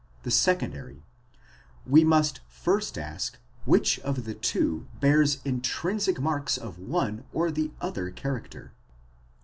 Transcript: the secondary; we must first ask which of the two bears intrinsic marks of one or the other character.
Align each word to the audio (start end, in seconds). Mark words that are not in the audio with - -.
the 0.23 0.31
secondary; 0.31 1.03
we 1.85 2.03
must 2.03 2.39
first 2.47 2.97
ask 2.97 3.37
which 3.65 3.99
of 3.99 4.23
the 4.25 4.33
two 4.33 4.87
bears 4.99 5.37
intrinsic 5.45 6.19
marks 6.19 6.57
of 6.57 6.79
one 6.79 7.23
or 7.33 7.51
the 7.51 7.71
other 7.81 8.09
character. 8.09 8.73